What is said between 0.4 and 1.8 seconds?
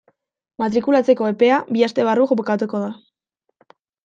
Matrikulatzeko epea